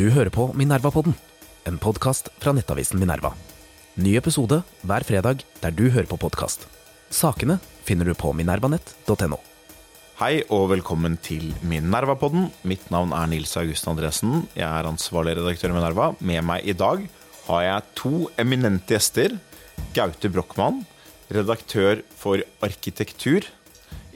[0.00, 1.12] Du hører på Minerva-podden,
[1.68, 3.34] en podkast fra nettavisen Minerva.
[4.00, 6.62] Ny episode hver fredag der du hører på podkast.
[7.12, 9.36] Sakene finner du på minervanett.no.
[10.22, 12.48] Hei og velkommen til Minerva-podden.
[12.64, 14.46] Mitt navn er Nils August Andresen.
[14.56, 16.08] Jeg er ansvarlig redaktør i Minerva.
[16.24, 17.04] Med meg i dag
[17.50, 19.36] har jeg to eminente gjester.
[19.92, 20.80] Gaute Brochmann,
[21.28, 23.52] redaktør for arkitektur.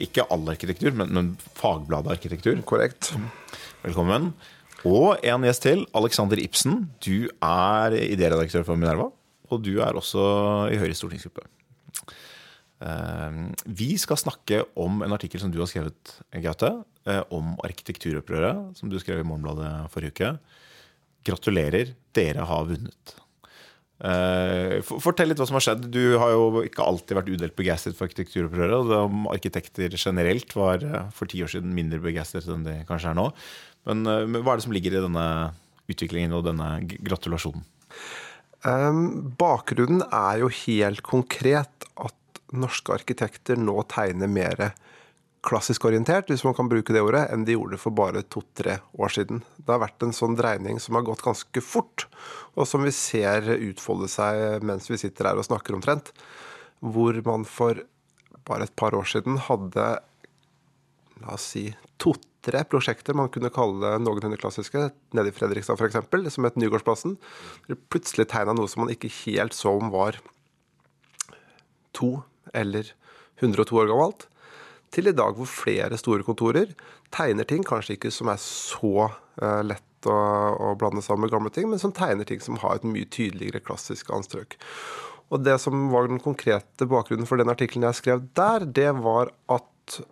[0.01, 2.57] Ikke all arkitektur, men, men Fagbladet arkitektur.
[2.73, 3.13] Korrekt.
[3.85, 4.33] Velkommen.
[4.85, 6.85] Og en gjest til, Alexander Ibsen.
[7.01, 9.09] Du er idéredaktør for Minerva.
[9.49, 10.21] Og du er også
[10.73, 11.45] i Høyres stortingsgruppe.
[12.85, 16.83] Eh, Vi skal snakke om en artikkel som du har skrevet, Gaute.
[17.07, 20.39] eh, Om arkitekturopprøret, som du skrev i Morgenbladet forrige uke.
[21.25, 23.15] Gratulerer, dere har vunnet.
[24.03, 25.89] Eh, Fortell litt hva som har skjedd.
[25.89, 28.91] Du har jo ikke alltid vært udelt begeistret for arkitekturopprøret.
[29.05, 33.31] Om arkitekter generelt var for ti år siden mindre begeistret enn de kanskje er nå.
[33.89, 35.25] Men eh, hva er det som ligger i denne
[35.91, 37.65] utviklingen og denne gratulasjonen?
[38.65, 44.71] Um, bakgrunnen er jo helt konkret at norske arkitekter nå tegner mer
[45.45, 49.13] klassisk orientert, hvis man kan bruke det ordet, enn de gjorde for bare to-tre år
[49.13, 49.43] siden.
[49.61, 52.07] Det har vært en sånn dreining som har gått ganske fort,
[52.57, 56.09] og som vi ser utfolde seg mens vi sitter her og snakker omtrent.
[56.81, 57.83] Hvor man for
[58.45, 59.85] bare et par år siden hadde
[61.23, 61.69] la oss si,
[62.01, 67.17] to-tre prosjekter man kunne kalle noenlunde klassiske, nede i Fredrikstad f.eks., som het Nygårdsplassen.
[67.93, 70.19] Plutselig tegna noe som man ikke helt så om var
[71.95, 72.17] to
[72.53, 72.91] eller
[73.39, 74.27] 102 år gammelt,
[74.93, 76.71] til i dag hvor flere store kontorer
[77.15, 79.09] tegner ting kanskje ikke som er så
[79.41, 82.77] eh, lett å, å blande sammen med gamle ting, men som tegner ting som har
[82.77, 84.55] et mye tydeligere klassisk anstrøk.
[85.33, 89.33] Og det som var den konkrete bakgrunnen for den artikkelen jeg skrev der, det var
[89.51, 89.65] at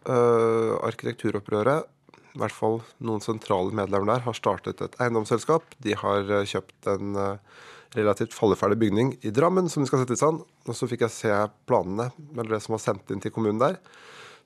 [0.09, 1.89] øh, arkitekturopprøret,
[2.33, 5.75] i hvert fall noen sentrale medlemmer der, har startet et eiendomsselskap.
[5.85, 7.61] De har uh, kjøpt en uh,
[7.93, 10.41] relativt falleferdig bygning i Drammen som de skal sette i stand.
[10.65, 11.35] Og så fikk jeg se
[11.69, 13.77] planene, eller det som var sendt inn til kommunen der,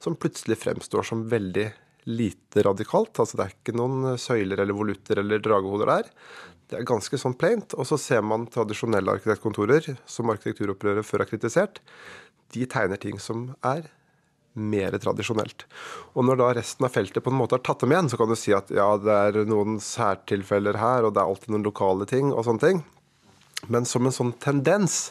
[0.04, 1.70] som plutselig fremstår som veldig
[2.12, 3.16] lite radikalt.
[3.20, 6.12] Altså det er ikke noen søyler eller volutter eller dragehoder der.
[6.68, 7.76] Det er ganske sånn plaint.
[7.80, 11.82] Og så ser man tradisjonelle arkitektkontorer, som arkitekturopprøret før har kritisert.
[12.56, 13.88] De tegner ting som er
[14.58, 15.66] mer tradisjonelt.
[16.18, 18.32] Og når da resten av feltet på en måte har tatt dem igjen, så kan
[18.32, 22.10] du si at ja, det er noen særtilfeller her, og det er alltid noen lokale
[22.10, 22.84] ting og sånne ting.
[23.74, 25.08] Men som en sånn tendens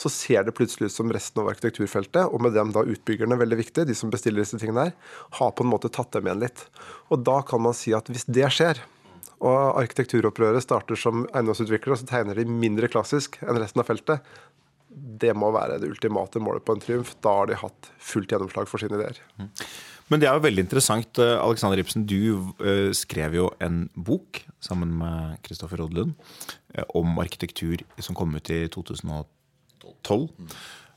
[0.00, 3.58] så ser det plutselig ut som resten av arkitekturfeltet, og med dem da utbyggerne, veldig
[3.60, 4.96] viktig, de som bestiller disse tingene her,
[5.38, 6.64] har på en måte tatt dem igjen litt.
[7.12, 8.80] Og da kan man si at hvis det skjer,
[9.42, 14.34] og arkitekturopprøret starter som eiendomsutviklere, og så tegner de mindre klassisk enn resten av feltet,
[14.92, 17.14] det må være det ultimate målet på en triumf.
[17.24, 19.20] Da har de hatt fullt gjennomslag for sine ideer.
[20.12, 21.18] Men det er jo veldig interessant.
[21.18, 26.12] eh, Alexander Ibsen, du eh, skrev jo en bok sammen med Kristoffer Rodlund
[26.74, 30.28] eh, om arkitektur som kom ut i 2012.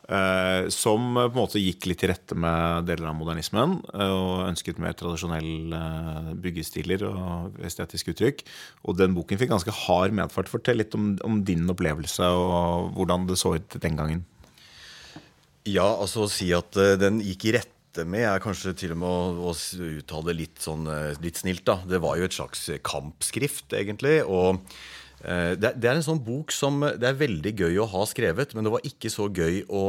[0.10, 4.46] eh, som på en måte gikk litt til rette med deler av modernismen eh, og
[4.50, 8.46] ønsket mer tradisjonelle eh, byggestiler og estetiske uttrykk.
[8.86, 10.52] Og den boken fikk ganske hard medfart.
[10.52, 14.26] Fortell litt om, om din opplevelse og hvordan det så ut den gangen.
[15.66, 19.00] Ja, altså å si at eh, den gikk i rette med, er kanskje til og
[19.02, 21.66] med å, å uttale litt, sånn, eh, litt snilt.
[21.66, 21.80] da.
[21.90, 24.20] Det var jo et slags kampskrift, egentlig.
[24.30, 24.86] og eh,
[25.26, 28.74] det, er- en sånn bok som det er veldig gøy å ha skrevet, men det
[28.76, 29.84] var ikke så gøy å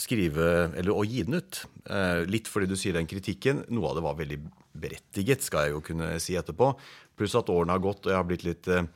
[0.00, 1.62] skrive, eller å gi den ut.
[1.86, 3.64] Eh, litt fordi du sier den kritikken.
[3.70, 4.40] Noe av det var veldig
[4.80, 6.72] berettiget, skal jeg jo kunne si etterpå.
[7.18, 8.86] Pluss at årene har gått, og jeg har blitt litt eh,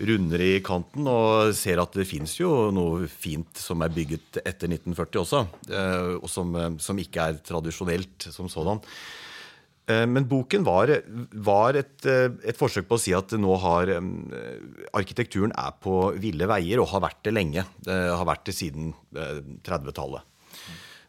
[0.00, 4.70] rundere i kanten og ser at det fins jo noe fint som er bygget etter
[4.70, 8.80] 1940 også, eh, og som, eh, som ikke er tradisjonelt som sådan.
[9.90, 10.92] Eh, Men boken var,
[11.34, 14.00] var et, eh, et forsøk på å si at nå har eh,
[14.96, 17.66] arkitekturen er på ville veier, og har vært det lenge.
[17.86, 20.26] Det har vært det siden eh, 30-tallet.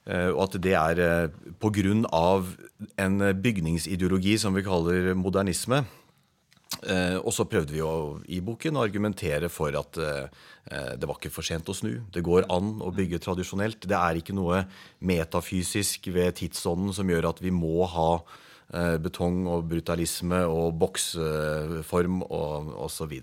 [0.10, 1.30] Eh, Og at det er
[1.62, 2.46] pga.
[2.98, 5.84] en bygningsideologi som vi kaller modernisme.
[7.22, 11.46] Og så prøvde vi å, i boken å argumentere for at det var ikke for
[11.46, 12.00] sent å snu.
[12.10, 13.84] Det går an å bygge tradisjonelt.
[13.86, 14.64] Det er ikke noe
[15.04, 18.24] metafysisk ved tidsånden som gjør at vi må ha
[19.04, 23.18] betong og brutalisme og boksform og osv.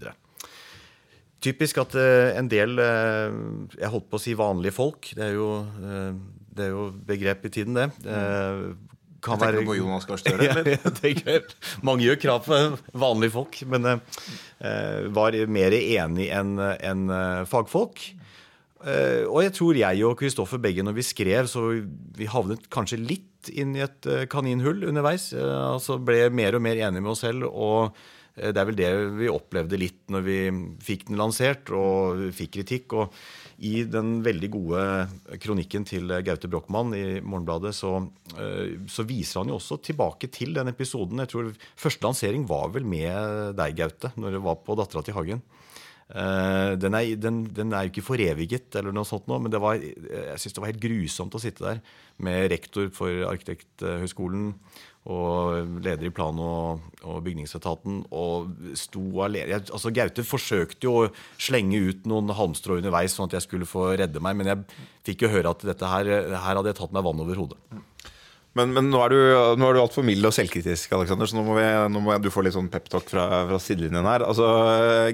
[1.45, 3.39] Typisk at eh, en del eh,
[3.79, 5.13] Jeg holdt på å si vanlige folk.
[5.15, 6.13] Det er jo, eh,
[6.59, 7.91] det er jo begrep i tiden, det.
[8.03, 8.63] Eh,
[9.23, 10.69] kan Tenker være, på Jonas Gahr Støre, eller?
[10.77, 11.55] jeg tenker,
[11.87, 12.59] mange gjør krav på
[13.03, 18.03] vanlige folk, men eh, var mer enig enn en eh, fagfolk.
[18.87, 21.65] Eh, og jeg tror jeg og Kristoffer begge, når vi skrev, så
[22.19, 25.33] vi havnet kanskje litt inn i et eh, kaninhull underveis.
[25.35, 28.07] Eh, altså ble mer og mer enige med oss selv og
[28.39, 28.89] Det er vel det
[29.19, 30.35] vi opplevde litt når vi
[30.87, 32.93] fikk den lansert og fikk kritikk.
[32.95, 33.17] Og
[33.67, 34.85] i den veldig gode
[35.43, 37.97] kronikken til Gaute Brochmann i Morgenbladet, så,
[38.87, 41.19] så viser han jo også tilbake til den episoden.
[41.25, 45.19] Jeg tror Første lansering var vel med deg, Gaute, når det var på Dattera til
[45.19, 45.43] Hagen.
[46.09, 49.77] Eh, Den er, den, den er jo ikke foreviget, eller noe sånt nå, men var,
[49.77, 51.83] jeg synes det var helt grusomt å sitte der
[52.25, 54.55] med rektor for Arkitekthøgskolen
[55.09, 59.49] og leder i plan- og, og bygningsetaten og sto alene.
[59.55, 63.69] Jeg- Altså, Gaute forsøkte jo å slenge ut noen halmstrå underveis, sånn at jeg skulle
[63.69, 64.65] få redde meg, men jeg
[65.05, 67.59] fikk jo høre at dette her, her hadde jeg tatt meg vann over hodet.
[68.59, 69.19] Men, men nå er du,
[69.61, 72.31] nå er du altfor mild og selvkritisk, Alexander, så nå må, vi, nå må du
[72.35, 74.25] få litt sånn peptalk fra, fra sidelinjen her.
[74.27, 74.49] Altså,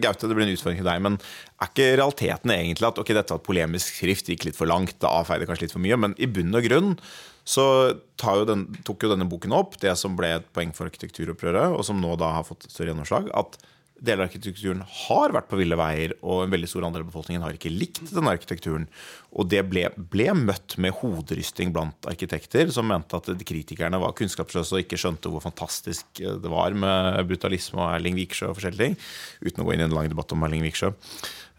[0.03, 3.39] Gaute, det blir en utfordring til deg, men er ikke realiteten egentlig at ok, dette
[3.39, 6.31] et polemisk skrift, gikk litt for langt, det avfeide kanskje litt for mye, men i
[6.31, 6.97] bunn og grunn
[7.45, 11.77] så jo den, tok jo denne boken opp det som ble et poeng for arkitekturopprøret,
[11.77, 13.59] og som nå da har fått større gjennomslag, at
[14.05, 17.45] deler av arkitekturen har vært på ville veier, og en veldig stor andel av befolkningen
[17.45, 18.87] har ikke likt denne arkitekturen.
[19.35, 24.77] Og det ble, ble møtt med hoderysting blant arkitekter, som mente at kritikerne var kunnskapsløse
[24.77, 29.01] og ikke skjønte hvor fantastisk det var med brutalisme og Erling Viksjø og forskjellige ting.
[29.45, 30.93] Uten å gå inn i en lang debatt om Erling Viksjø.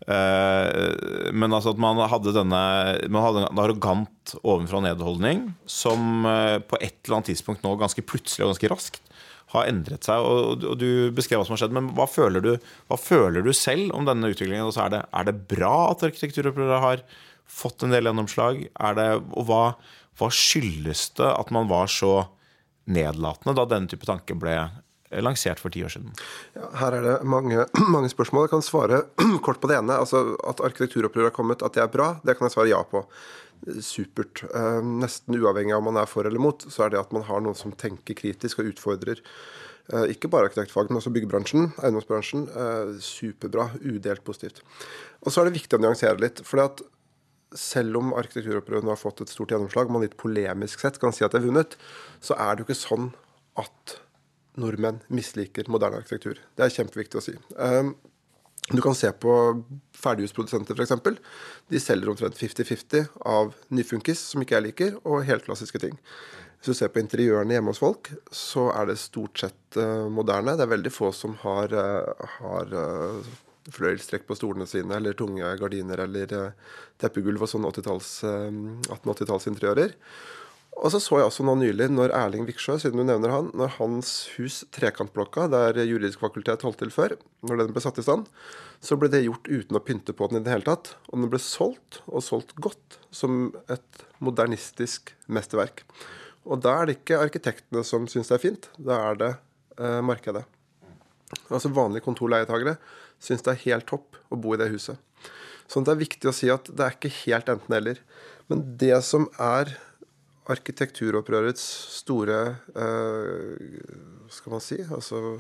[0.06, 2.60] Eh, Men altså at man hadde denne
[3.10, 7.72] Man hadde en arrogant ovenfra og ned-holdning som eh, på et eller annet tidspunkt nå
[7.82, 9.02] ganske plutselig og ganske raskt
[9.54, 10.22] har endret seg.
[10.26, 12.52] Og, og du beskrev hva som har skjedd, men hva føler du,
[12.90, 14.66] hva føler du selv om denne utviklingen?
[14.66, 17.04] Og er, det, er det bra at arkitekturopprøret har
[17.46, 18.66] fått en del gjennomslag?
[18.74, 19.62] Er det, og hva,
[20.20, 22.26] hva skyldes det at man var så
[22.86, 24.58] nedlatende da denne type tanke ble
[25.12, 26.14] lansert for ti år siden?
[26.58, 27.66] Ja, her er det mange,
[27.96, 28.48] mange spørsmål.
[28.48, 29.02] Jeg kan svare
[29.46, 29.98] kort på det ene.
[30.02, 33.04] Altså, At arkitekturopprøret har kommet, at det er bra, det kan jeg svare ja på.
[33.82, 34.44] Supert.
[34.50, 37.24] Eh, Nesten uavhengig av om man er for eller mot, så er det at man
[37.26, 42.48] har noen som tenker kritisk og utfordrer eh, ikke bare arkitektfag, men også byggebransjen, eiendomsbransjen.
[42.52, 43.70] eh, Superbra.
[43.86, 44.62] Udelt positivt.
[45.24, 46.44] Og så er det viktig å nyansere litt.
[46.46, 46.86] fordi at
[47.56, 51.24] selv om arkitekturopprøret nå har fått et stort gjennomslag, man litt polemisk sett kan si
[51.24, 51.78] at det er vunnet,
[52.20, 53.14] så er det jo ikke sånn
[53.62, 53.96] at
[54.60, 56.40] nordmenn misliker moderne arkitektur.
[56.56, 57.38] Det er kjempeviktig å si.
[57.56, 57.96] Um,
[58.74, 59.32] Du kan se på
[59.94, 61.20] ferdighusprodusenter, f.eks.
[61.70, 66.00] De selger omtrent 50-50 av nyfunkis, som ikke jeg liker, og helklassiske ting.
[66.58, 70.56] Hvis du ser på interiørene hjemme hos folk, så er det stort sett eh, moderne.
[70.58, 73.30] Det er veldig få som har, eh, har eh,
[73.76, 76.34] fløyelstrekk på stolene sine, eller tunge gardiner eller
[76.98, 78.50] teppegulv og sånne 80-talls, eh,
[78.96, 79.94] 1880-tallsinteriører.
[80.76, 83.78] Og så så jeg også nå nylig, når Erling Viksjø, siden du nevner han, når
[83.78, 87.16] hans hus, Trekantblokka, der juridisk fakultet holdt til før,
[87.48, 88.28] når den ble satt i stand,
[88.84, 90.92] så ble det gjort uten å pynte på den i det hele tatt.
[91.10, 95.86] Og den ble solgt, og solgt godt, som et modernistisk mesterverk.
[96.46, 99.32] Og da er det ikke arkitektene som syns det er fint, da er det
[99.80, 100.44] eh, markedet.
[101.50, 102.76] Altså vanlige kontorleietagere
[103.24, 105.00] syns det er helt topp å bo i det huset.
[105.72, 108.02] Sånn at det er viktig å si at det er ikke helt enten-eller.
[108.52, 109.74] Men det som er
[110.52, 111.64] arkitekturopprørets
[112.02, 112.40] store
[112.78, 113.84] eh,
[114.32, 115.40] skal man si, altså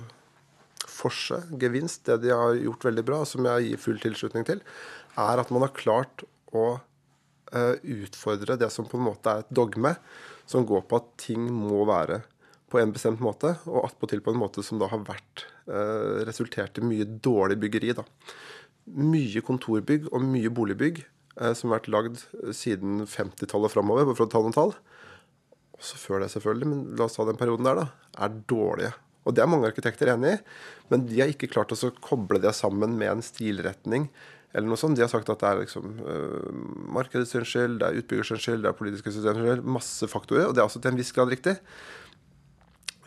[0.85, 4.61] forse, gevinst, det de har gjort veldig bra, som jeg gir full tilslutning til,
[5.21, 6.25] er at man har klart
[6.55, 6.77] å
[7.53, 7.75] eh,
[8.05, 9.95] utfordre det som på en måte er et dogme,
[10.49, 12.21] som går på at ting må være
[12.71, 16.81] på en bestemt måte, og attpåtil på en måte som da har vært eh, resultert
[16.81, 17.93] i mye dårlig byggeri.
[17.97, 18.05] da.
[18.85, 21.03] Mye kontorbygg og mye boligbygg
[21.35, 22.21] som har vært lagd
[22.55, 24.75] siden 50-tallet framover, for å ta noen tall,
[25.75, 28.93] også før det selvfølgelig, men la oss ta den perioden der, da, er dårlige.
[29.25, 30.39] Og det er mange arkitekter enig i,
[30.91, 34.09] men de har ikke klart å koble det sammen med en stilretning.
[34.53, 34.95] eller noe sånt.
[34.95, 36.51] De har sagt at det er liksom uh,
[36.95, 39.65] markedets skyld, det er utbyggers skyld, det er politiske systemers skyld.
[39.67, 41.57] Masse faktorer, og det er også til en viss grad riktig.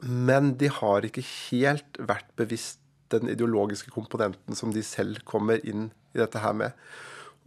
[0.02, 2.82] Men de har ikke helt vært bevisst
[3.14, 6.76] den ideologiske komponenten som de selv kommer inn i dette her med.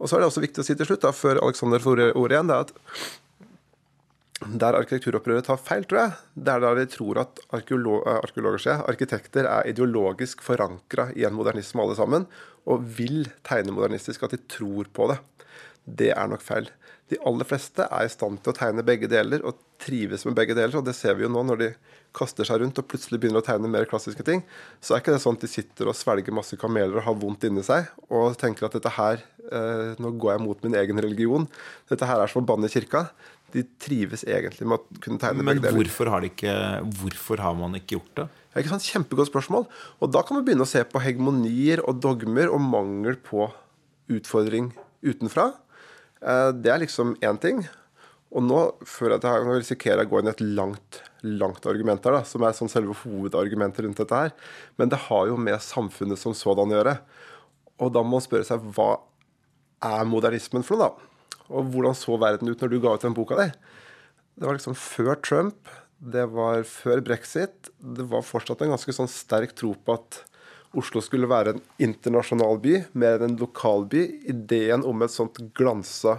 [0.00, 2.36] Og så er det også viktig å si til slutt, da, før Alexander får ordet
[2.36, 2.72] igjen, det er at
[4.42, 9.46] der arkitekturopprøret tar feil, tror jeg, det er der de tror at arkeolo arkeologer, arkitekter
[9.46, 12.26] er ideologisk forankra i en modernisme alle sammen,
[12.66, 15.20] og vil tegne modernistisk, at de tror på det.
[15.86, 16.68] Det er nok feil.
[17.12, 20.54] De aller fleste er i stand til å tegne begge deler og trives med begge
[20.56, 20.78] deler.
[20.78, 21.68] og Det ser vi jo nå når de
[22.16, 24.40] kaster seg rundt og plutselig begynner å tegne mer klassiske ting.
[24.80, 27.44] Så er ikke det sånn at de sitter og svelger masse kameler og har vondt
[27.48, 31.48] inni seg og tenker at dette her, eh, nå går jeg mot min egen religion.
[31.90, 33.06] Dette her er som å banne i kirka.
[33.52, 35.82] De trives egentlig med å kunne tegne Men begge deler.
[35.82, 36.54] hvorfor har, de ikke,
[37.00, 38.28] hvorfor har man ikke gjort det?
[38.52, 38.88] Det er ikke sant?
[38.88, 39.66] Kjempegodt spørsmål.
[40.00, 43.50] Og da kan vi begynne å se på hegemonier og dogmer og mangel på
[44.12, 44.72] utfordring
[45.04, 45.50] utenfra.
[46.22, 47.64] Eh, Det er liksom én ting.
[48.32, 51.66] Og nå føler jeg at jeg risikerer jeg å gå inn i et langt, langt
[51.68, 54.32] argument her, da, som er sånn selve hovedargumentet rundt dette her.
[54.80, 56.94] Men det har jo med samfunnet som sådan å gjøre.
[57.82, 59.02] Og da må man spørre seg hva
[59.84, 61.36] er modernismen for noe, da?
[61.52, 63.50] Og hvordan så verden ut når du ga ut den boka di?
[64.38, 65.68] Det var liksom før Trump,
[66.00, 67.68] det var før brexit.
[67.78, 70.22] Det var fortsatt en ganske sånn sterk tro på at
[70.78, 74.04] Oslo skulle være en internasjonal by mer enn en lokal by.
[74.32, 76.18] Ideen om et sånt glansa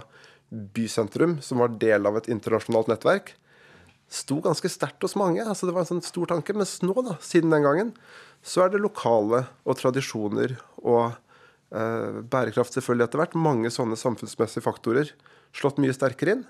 [0.50, 3.32] bysentrum som var del av et internasjonalt nettverk,
[4.14, 5.42] sto ganske sterkt hos mange.
[5.42, 6.54] altså Det var en sånn stor tanke.
[6.54, 7.92] Mens nå, da, siden den gangen,
[8.44, 11.16] så er det lokale og tradisjoner og
[11.74, 15.10] eh, bærekraft selvfølgelig etter hvert, mange sånne samfunnsmessige faktorer
[15.54, 16.44] slått mye sterkere inn.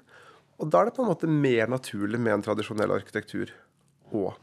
[0.61, 3.53] Og da er det på en måte mer naturlig med en tradisjonell arkitektur
[4.13, 4.35] òg.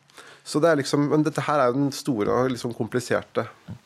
[0.41, 3.43] Så det er liksom, men dette her er jo den store og liksom kompliserte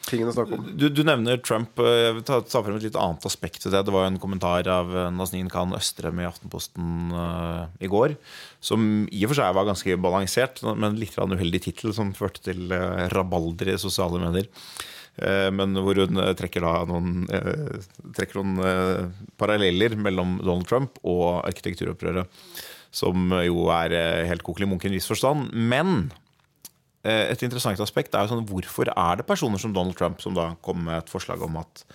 [0.08, 0.70] tingen å snakke om.
[0.80, 1.76] Du, du nevner Trump.
[1.84, 3.84] Jeg vil ta, ta frem et litt annet aspekt til det.
[3.86, 8.16] Det var jo en kommentar av eh, Nazneen Khan Østrem i Aftenposten uh, i går,
[8.64, 12.72] som i og for seg var ganske balansert, men litt uheldig tittel, som førte til
[12.72, 14.50] uh, rabalder i sosiale medier.
[15.16, 17.22] Men hvor hun trekker, noen,
[18.18, 22.28] trekker noen paralleller mellom Donald Trump og arkitekturopprøret
[22.96, 23.92] som jo er
[24.30, 25.50] helt kokelig munk i en viss forstand.
[25.52, 26.08] Men
[27.06, 30.36] Eh, et interessant aspekt er jo sånn, hvorfor er det personer som Donald Trump som
[30.38, 31.86] da kom med et forslag om at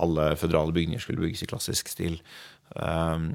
[0.00, 2.20] alle føderale bygninger skulle bygges i klassisk stil.
[2.70, 3.32] Um,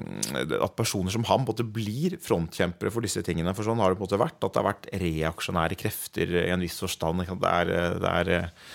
[0.64, 3.52] at personer som ham både blir frontkjempere for disse tingene.
[3.58, 4.38] For sånn har det på en måte vært.
[4.40, 7.26] At det har vært reaksjonære krefter i en viss forstand.
[7.28, 8.70] Det er, det er eh,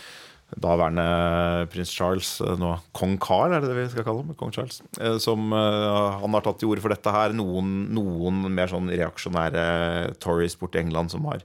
[0.59, 4.35] daværende prins Charles, eh, nå kong Carl, er det det vi skal kalle ham?
[4.40, 4.80] Kong Charles,
[5.23, 7.35] som Han har tatt til orde for dette her.
[7.37, 11.45] Noen, noen mer sånn reaksjonære Tories borti England som har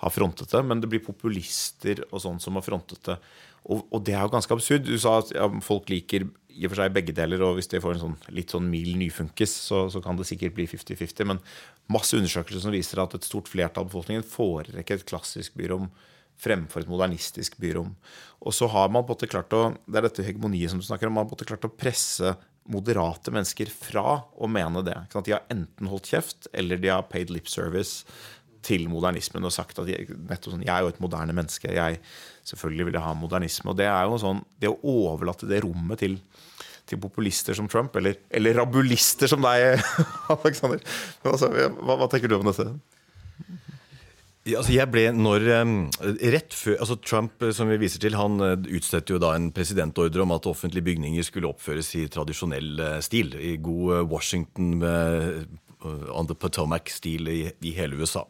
[0.00, 3.16] har frontet det, men det blir populister og sånn som har frontet det.
[3.68, 4.86] Og, og, det er jo ganske absurd.
[4.88, 7.80] Du sa at ja, folk liker i og for seg begge deler, og hvis de
[7.82, 11.28] får en sånn, litt sånn mild nyfunkis, så, så kan det sikkert bli 50-50.
[11.28, 11.42] Men
[11.92, 15.90] masse undersøkelser som viser at et stort flertall av befolkningen foretrekker et klassisk byrom
[16.40, 17.92] fremfor et modernistisk byrom.
[18.40, 21.08] Og så har man på en klart å det er dette hegemoniet som du snakker
[21.08, 22.34] om, man har på en klart å presse
[22.70, 24.96] moderate mennesker fra å mene det.
[25.12, 28.04] De har enten holdt kjeft, eller de har paid lip service
[28.64, 31.72] til modernismen og sagt at nettopp sånn, jeg er jo et moderne menneske.
[31.72, 32.00] Jeg
[32.48, 33.72] selvfølgelig vil ha modernisme.
[33.72, 34.78] Og det er jo sånn, det å
[35.08, 36.18] overlate det rommet til,
[36.88, 39.80] til populister som Trump, eller, eller rabulister som deg,
[40.36, 40.82] Alexander.
[41.24, 42.68] Altså, hva, hva, tenker du om dette?
[44.48, 45.42] Altså jeg ble når
[46.32, 50.24] Rett før altså Trump som vi viser til, han eh, utstedte jo da en presidentordre
[50.24, 53.34] om at offentlige bygninger skulle oppføres i tradisjonell eh, stil.
[53.36, 54.80] I god eh, Washington
[55.80, 58.26] on the Potomac-stil i, i, hele USA.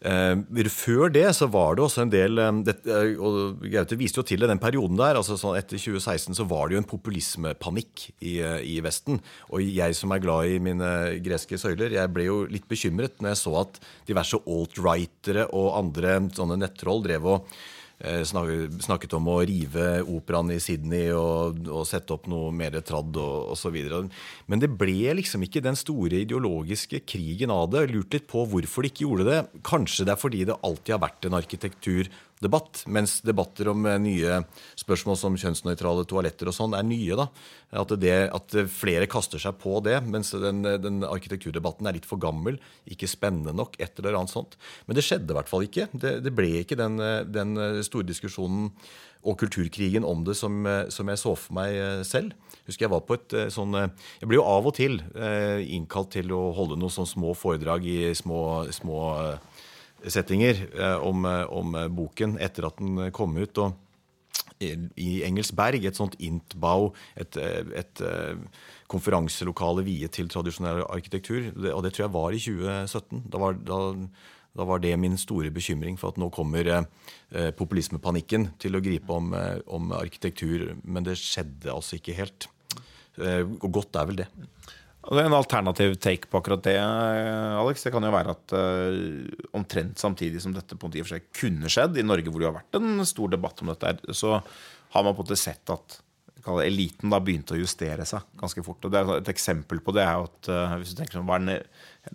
[0.00, 4.24] Uh, før det så var det også en del det, uh, og Gaute viste jo
[4.24, 5.18] til det den perioden der.
[5.20, 9.20] altså sånn Etter 2016 så var det jo en populismepanikk i, i Vesten.
[9.52, 10.92] Og jeg som er glad i mine
[11.24, 16.16] greske søyler, jeg ble jo litt bekymret når jeg så at diverse alt-rightere og andre
[16.36, 22.14] sånne nettroll drev og Eh, snakket om å rive operaen i Sydney og, og sette
[22.14, 23.76] opp noe mer tradd og osv.
[24.48, 27.86] Men det ble liksom ikke den store ideologiske krigen av det.
[27.92, 29.40] Lurt litt på hvorfor de ikke gjorde det.
[29.66, 32.08] Kanskje det er fordi det alltid har vært en arkitektur
[32.40, 32.82] debatt.
[32.88, 34.40] Mens debatter om eh, nye
[34.80, 37.18] spørsmål som kjønnsnøytrale toaletter og sånn er nye.
[37.18, 37.28] da.
[37.82, 42.20] At, det, at, flere kaster seg på det, mens den, den, arkitekturdebatten er litt for
[42.22, 42.58] gammel.
[42.90, 44.56] Ikke spennende nok, et eller annet sånt.
[44.88, 45.90] Men det skjedde i hvert fall ikke.
[45.92, 46.98] Det, det ble ikke den,
[47.30, 47.54] den,
[47.86, 48.72] store diskusjonen
[49.20, 51.76] og kulturkrigen om det som, som, jeg så for meg
[52.08, 52.32] selv.
[52.64, 54.96] Husker Jeg var på et sånn Jeg blir jo av og til
[55.76, 58.40] innkalt til å holde noen sånne små foredrag i små,
[58.72, 59.00] små
[60.08, 63.58] settinger eh, om, eh, om, eh, boken etter at den kom ut.
[63.58, 63.78] og
[64.60, 68.02] i Engelsberg, et sånt Intbau, et, et,
[68.92, 71.46] konferanselokale viet til tradisjonell arkitektur.
[71.72, 73.22] Og det tror jeg var i 2017.
[73.32, 73.78] Da var, da,
[74.52, 76.68] da var det min store bekymring for at nå kommer
[77.56, 79.32] populismepanikken til å gripe om,
[79.64, 80.74] om, arkitektur.
[80.84, 82.50] Men det skjedde altså ikke helt.
[83.16, 84.28] Og godt er vel det.
[85.08, 90.42] En alternativ take på akkurat det Alex, det kan jo være at uh, omtrent samtidig
[90.44, 93.32] som dette på en seg kunne skjedd, i Norge hvor det har vært en stor
[93.32, 96.00] debatt om dette, så har man på en måte sett at
[96.64, 98.84] eliten da begynte å justere seg ganske fort.
[98.84, 101.40] og det er Et eksempel på det er at uh, hvis du tenker sånn, hva
[101.40, 101.64] er den,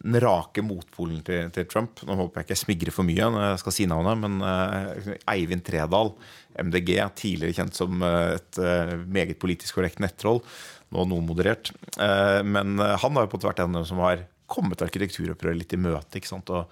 [0.01, 3.44] den rake motpolen til, til, Trump Nå håper jeg ikke jeg smigrer for mye når
[3.46, 6.10] jeg skal si navnet, men uh, Eivind Tredal,
[6.58, 8.60] MDG, tidligere kjent som et
[9.12, 10.42] meget politisk korrekt nettroll
[10.94, 11.72] nå noe moderert.
[11.98, 15.82] Uh, men eh, han har jo på vært en som har kommet arkitekturopprøret litt i
[15.82, 16.20] møte.
[16.20, 16.51] ikke sant?
[16.54, 16.70] Og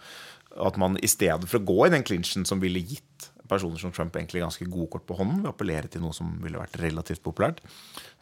[0.67, 3.93] at man i stedet for å gå i den klinsjen som ville gitt personer som
[3.95, 6.79] Trump egentlig ganske gode kort på hånden ved å appellere til noe som ville vært
[6.81, 7.62] relativt populært.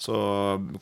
[0.02, 0.14] Så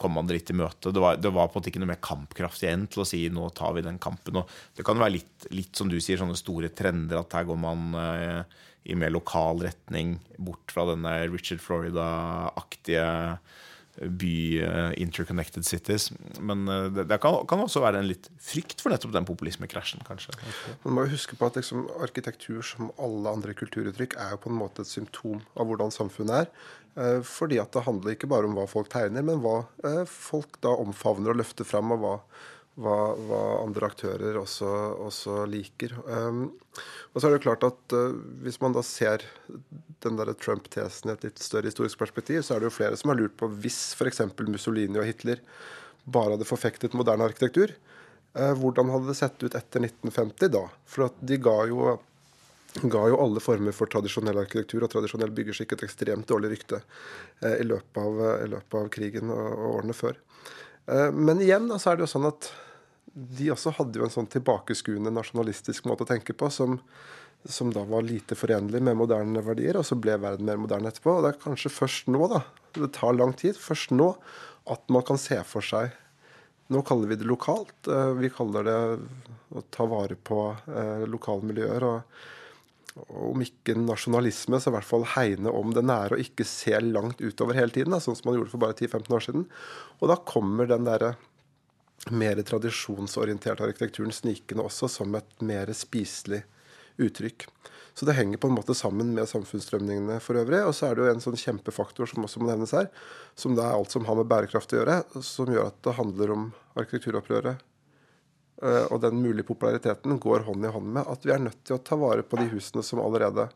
[0.02, 0.94] kom man litt i møte.
[0.96, 3.22] Det var, det var, på en måte ikke noe mer kampkraft igjen til å si
[3.34, 4.42] nå tar vi den kampen.
[4.42, 7.60] Og det kan være litt, litt som du sier, sånne store trender at her går
[7.62, 13.08] man eh, i mer lokal retning, bort fra denne Richard Florida-aktige
[14.00, 16.10] by uh, interconnected cities.
[16.40, 20.04] Men uh, det, det kan, kan, også være en litt frykt for nettopp den populismekrasjen,
[20.08, 20.36] kanskje.
[20.86, 24.54] Man må jo huske på at liksom, arkitektur, som alle andre kulturuttrykk, er jo på
[24.54, 26.54] en måte et symptom av hvordan samfunnet er.
[27.00, 29.62] Uh, fordi at det handler ikke bare om hva folk tegner, men hva
[30.10, 32.16] folk da omfavner og løfter fram, og hva,
[32.80, 32.96] hva,
[33.28, 34.70] hva andre aktører også,
[35.08, 35.94] også liker.
[36.08, 36.48] Um,
[37.12, 39.26] og så er det klart at uh, Hvis man da ser
[40.04, 43.12] den der Trump-tesen i et litt større historisk perspektiv, så er det jo flere som
[43.12, 44.24] har lurt på hvis f.eks.
[44.48, 45.42] Mussolini og Hitler
[46.10, 47.74] bare hadde forfektet moderne arkitektur,
[48.40, 50.64] uh, hvordan hadde det sett ut etter 1950 da?
[50.88, 51.98] For at de ga jo,
[52.80, 57.58] ga jo alle former for tradisjonell arkitektur og tradisjonell byggeskikk et ekstremt dårlig rykte uh,
[57.58, 60.24] i, løpet av, i, løpet av, krigen og, og årene før.
[61.14, 62.48] Men igjen da, så er det jo sånn at
[63.14, 66.78] de også hadde jo en sånn tilbakeskuende nasjonalistisk måte å tenke på som,
[67.46, 71.18] som, da var lite forenlig med moderne verdier, og så ble verden mer moderne etterpå.
[71.18, 72.44] Og det er kanskje først nå, da,
[72.78, 74.14] det tar lang tid, først nå
[74.70, 75.96] at man kan se for seg
[76.70, 77.88] Nå kaller vi det lokalt.
[77.90, 78.74] Eh, vi kaller det
[79.58, 81.82] å ta vare på eh, lokale miljøer.
[81.82, 82.28] og
[83.08, 87.22] om ikke nasjonalisme, så i hvert fall hegne om det nære og ikke se langt
[87.22, 89.46] utover hele tiden, sånn som man gjorde for bare 10-15 år siden.
[90.00, 91.14] Og da kommer den derre
[92.10, 96.44] mer tradisjonsorientert arkitekturen snikende også som et mer spiselig
[97.00, 97.48] uttrykk.
[97.94, 100.62] Så det henger på en måte sammen med samfunnsstrømningene for øvrig.
[100.64, 102.88] Og så er det jo en sånn kjempefaktor som også må nevnes her,
[103.36, 106.36] som det er alt som har med bærekraft å gjøre, som gjør at det handler
[106.36, 106.46] om
[106.80, 107.66] arkitekturopprøret.
[108.64, 111.76] Eh, og den mulige populariteten går hånd i hånd med at vi er nødt til
[111.76, 113.50] å ta vare på de husene som allerede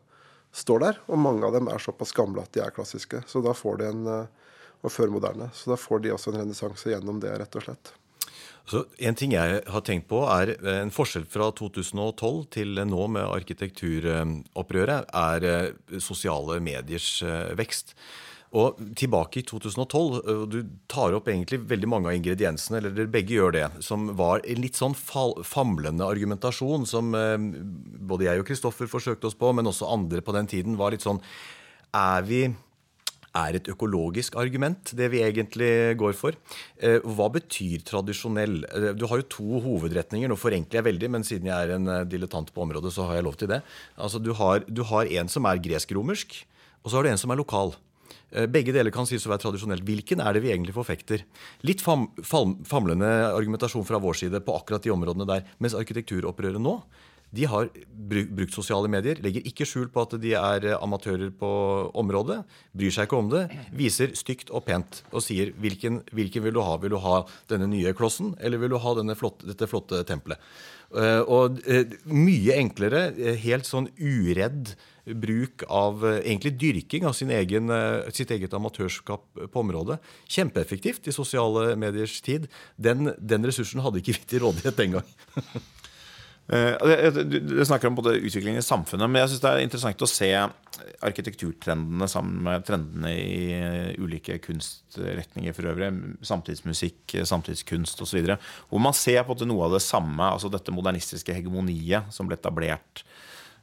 [0.54, 1.00] står der.
[1.08, 3.24] Og mange av dem er såpass gamle at de er klassiske.
[3.28, 4.44] Så da får de en, og
[4.84, 5.48] og førmoderne.
[5.56, 7.92] Så da får de også en renessanse gjennom det, rett og slett.
[8.64, 13.26] Så En ting jeg har tenkt på, er en forskjell fra 2012 til nå med
[13.28, 17.92] arkitekturopprøret, er eh, sosiale mediers eh, vekst.
[18.54, 23.12] Og tilbake i 2012, eh, du tar opp egentlig veldig mange av ingrediensene, eller dere
[23.12, 28.88] begge gjør det, som var en litt sånn famlende argumentasjon som både jeg og Kristoffer
[28.88, 31.20] forsøkte oss på, men også andre på den tiden var litt sånn
[31.94, 32.46] Er vi
[33.34, 36.36] er et økologisk argument, det vi egentlig går for.
[36.78, 38.60] Eh, hva betyr tradisjonell?
[38.68, 40.30] Eh, du har jo to hovedretninger.
[40.30, 43.18] Nå forenkler jeg veldig, men siden jeg er en eh, dilettant på området, så har
[43.18, 43.62] jeg lov til det.
[43.98, 46.38] Altså, du har, du har en som er gresk-romersk,
[46.84, 47.74] og så har du en som er lokal.
[48.50, 49.84] Begge deler kan sies å være tradisjonelt.
[49.86, 51.20] Hvilken er det vi egentlig forfekter?
[51.62, 55.44] Litt fam, fam, famlende argumentasjon fra vår side på akkurat de områdene der.
[55.62, 56.80] Mens arkitekturopprøret nå
[57.34, 57.70] de har
[58.04, 61.50] brukt sosiale medier, legger ikke skjul på at de er eh, amatører på
[61.96, 62.42] området,
[62.76, 63.44] bryr seg ikke om det,
[63.74, 66.76] viser stygt og pent og sier hvilken, hvilken vil du ha?
[66.82, 70.42] Vil du ha denne nye klossen, eller vil du ha flotte, dette flotte tempelet?
[70.94, 73.08] Uh, og uh, mye enklere,
[73.40, 77.72] helt sånn uredd bruk av egentlig dyrking av egen,
[78.14, 79.98] sitt eget amatørskap på området.
[80.32, 82.46] Kjempeeffektivt i sosiale mediers tid.
[82.80, 85.10] Den, den ressursen hadde ikke vi til rådighet den gang.
[86.52, 90.10] Eh, du snakker om både utviklingen i samfunnet, men jeg synes det er interessant å
[90.10, 90.30] se
[91.04, 95.88] arkitekturtrendene sammen med trendene i eh, ulike kunstretninger for øvrig.
[96.26, 98.34] Samtidsmusikk, samtidskunst osv.
[98.68, 103.06] Hvor man ser på noe av det samme, altså dette modernistiske hegemoniet som ble etablert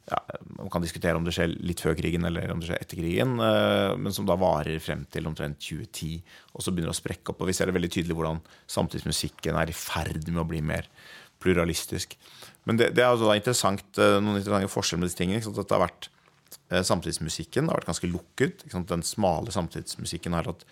[0.09, 0.17] ja,
[0.57, 3.37] Man kan diskutere om det skjer litt før krigen eller om det skjer etter krigen,
[3.45, 6.17] eh, men som da varer frem til omtrent 2010,
[6.55, 7.45] og så begynner å sprekke opp.
[7.45, 10.89] og Vi ser det veldig tydelig hvordan samtidsmusikken er i ferd med å bli mer
[11.41, 12.17] pluralistisk.
[12.69, 15.41] Men det, det er altså interessant, eh, noen interessante forskjeller med disse tingene.
[15.41, 16.09] At det har vært
[16.69, 18.65] eh, Samtidsmusikken har vært ganske lukket.
[18.89, 20.65] Den smale samtidsmusikken har hatt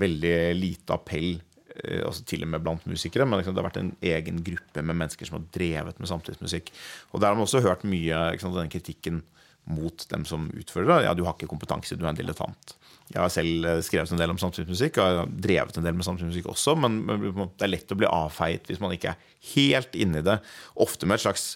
[0.00, 1.36] veldig lite appell,
[1.76, 3.28] eh, altså til og med blant musikere.
[3.28, 6.72] Men det har vært en egen gruppe med mennesker som har drevet med samtidsmusikk.
[7.12, 9.22] Og der har man også hørt mye denne kritikken
[9.64, 11.04] mot dem som utfører det.
[11.06, 12.74] Ja, du har ikke kompetanse, du er en dilettant.
[13.12, 16.06] Jeg har selv eh, skrevet en del om samtidsmusikk og har drevet en del med
[16.06, 20.24] samtidsmusikk også, men det er lett å bli avfeit hvis man ikke er helt inni
[20.24, 20.38] det.
[20.80, 21.46] Ofte med et slags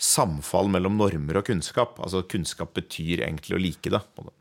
[0.00, 2.00] samfall mellom normer og kunnskap.
[2.02, 4.00] Altså Kunnskap betyr egentlig å like det.
[4.18, 4.32] Og,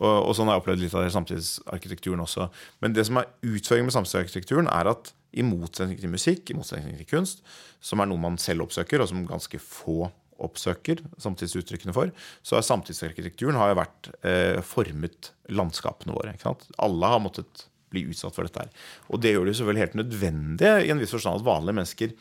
[0.00, 2.48] og sånn har jeg opplevd litt av samtidsarkitekturen også.
[2.82, 6.98] Men det som er utfordringen med samtidsarkitekturen, er at i motsetning til musikk, i motsetning
[6.98, 7.44] til kunst,
[7.84, 10.10] som er noe man selv oppsøker, og som ganske få
[10.44, 16.34] oppsøker samtidsuttrykkene for, så har samtidsarkitekturen har vært eh, formet landskapene våre.
[16.82, 18.84] Alle har måttet bli utsatt for dette her.
[19.12, 22.14] Og det gjør det jo selvfølgelig helt nødvendig i en viss forstand at vanlige mennesker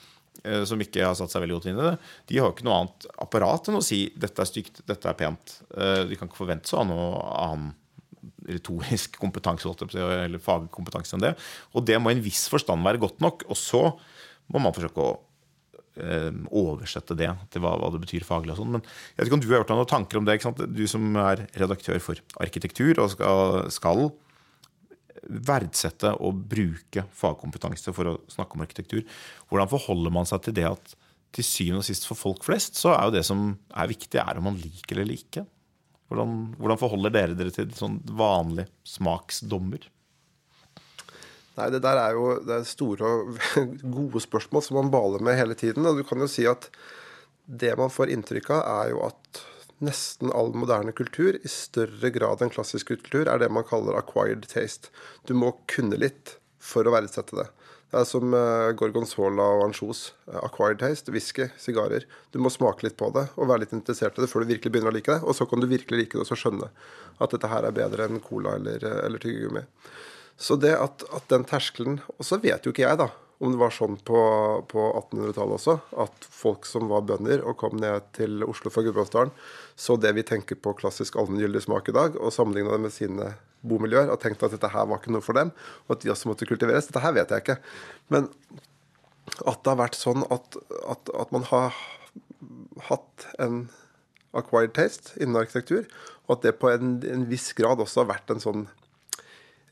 [0.43, 1.93] eh, som ikke har satt seg veldig godt inn i det,
[2.29, 5.19] de har jo ikke noe annet apparat enn å si 'dette er stygt, dette er
[5.19, 5.59] pent'.
[5.77, 7.77] Eh, de kan ikke forvente seg noe annen
[8.51, 11.35] retorisk kompetanse eller fagkompetanse enn det.
[11.77, 13.45] Og det må i en viss forstand være godt nok.
[13.49, 13.83] Og så
[14.51, 15.19] må man forsøke å
[15.97, 18.53] oversette det til hva, hva, det betyr faglig.
[18.53, 18.77] og sånn.
[18.77, 20.39] Men jeg vet ikke om du har gjort noen tanker om det?
[20.71, 24.07] Du som er redaktør for arkitektur og skal, skal
[25.21, 29.05] verdsette og bruke fagkompetanse for å snakke om arkitektur.
[29.51, 30.95] Hvordan forholder man seg til det at
[31.31, 34.39] til syvende og sist for folk flest så er jo det som er viktig, er
[34.39, 35.45] om man liker eller ikke?
[36.11, 39.85] Hvordan, hvordan forholder dere dere til sånn vanlige smaksdommer?
[41.57, 43.39] Nei, Det der er jo det er store og
[43.97, 45.85] gode spørsmål som man baler med hele tiden.
[45.85, 46.69] og du kan jo si at
[47.45, 49.41] Det man får inntrykk av, er jo at
[49.81, 54.45] nesten all moderne kultur, i større grad enn klassisk kultur, er det man kaller acquired
[54.47, 54.93] taste.
[55.25, 57.47] Du må kunne litt for å verdsette det.
[57.91, 60.13] Det er som uh, gorgonzola og ansjos.
[60.29, 62.05] Uh, acquired taste, whisky, sigarer.
[62.31, 64.71] Du må smake litt på det og være litt interessert i det før du virkelig
[64.71, 65.25] begynner å like det.
[65.25, 66.69] Og så kan du virkelig like det og så skjønne
[67.21, 69.65] at dette her er bedre enn cola eller, uh, eller tyggegummi.
[70.39, 73.09] Så det at, at den terskelen Og så vet jo ikke jeg, da,
[73.41, 74.17] om det var sånn på,
[74.69, 79.31] på 1800-tallet også, at folk som var bønder og kom ned til Oslo fra Gudbrandsdalen,
[79.73, 83.31] så det vi tenker på klassisk allmenngyldig smak i dag, og sammenligna det med sine
[83.65, 85.49] bomiljøer og tenkte at dette her var ikke noe for dem,
[85.87, 86.89] og at de også måtte kultiveres.
[86.89, 87.57] Dette her vet jeg ikke.
[88.13, 88.29] Men
[89.41, 90.57] at det har vært sånn at,
[90.93, 91.77] at, at man har
[92.89, 93.63] hatt en
[94.37, 95.89] acquired taste innen arkitektur,
[96.27, 98.67] og at det på en, en viss grad også har vært en sånn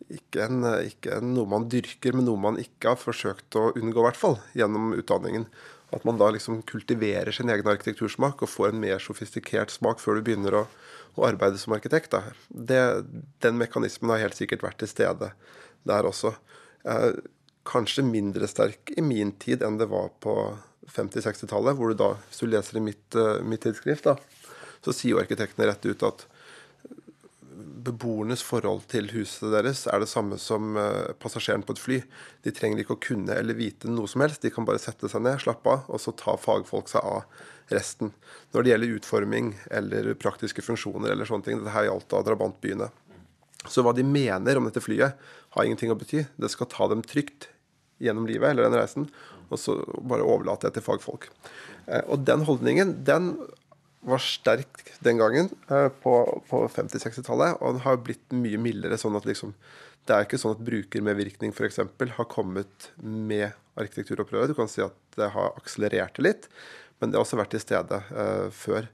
[0.09, 4.01] ikke, en, ikke en, noe man dyrker, men noe man ikke har forsøkt å unngå,
[4.01, 5.47] i hvert fall, gjennom utdanningen.
[5.95, 10.19] At man da liksom kultiverer sin egen arkitektursmak og får en mer sofistikert smak før
[10.19, 10.63] du begynner å,
[11.17, 12.13] å arbeide som arkitekt.
[12.49, 12.81] Det,
[13.41, 15.31] den mekanismen har helt sikkert vært til stede
[15.89, 16.35] der også.
[16.85, 17.11] Eh,
[17.69, 20.35] kanskje mindre sterk i min tid enn det var på
[20.89, 24.15] 50-60-tallet, hvor du da, hvis du leser i mitt, uh, mitt tidsskrift, da,
[24.85, 26.25] så sier jo arkitektene rett ut at
[27.85, 31.99] beboernes forhold til huset deres er det samme som eh, passasjeren på et fly.
[32.45, 34.43] De trenger ikke å kunne eller vite noe som helst.
[34.43, 38.13] De kan bare sette seg ned, slappe av, og så tar fagfolk seg av resten.
[38.53, 42.89] Når det gjelder utforming eller praktiske funksjoner eller sånne ting, dette gjaldt da drabantbyene.
[43.67, 45.17] Så hva de mener om dette flyet,
[45.55, 46.23] har ingenting å bety.
[46.39, 47.49] Det skal ta dem trygt
[47.99, 49.09] gjennom livet eller den reisen,
[49.49, 51.27] og så bare overlate det til fagfolk.
[51.87, 53.33] Eh, og den holdningen, den
[54.01, 56.15] var sterk den gangen, eh, på,
[56.49, 57.59] på 50-60-tallet.
[57.59, 58.97] Og den har blitt mye mildere.
[58.97, 59.53] sånn at liksom,
[60.07, 61.81] Det er ikke sånn at brukermedvirkning f.eks.
[62.17, 64.49] har kommet med arkitekturopprøret.
[64.49, 66.47] Du kan si at det har akselerert det litt,
[66.99, 68.87] men det har også vært til stede uh, før.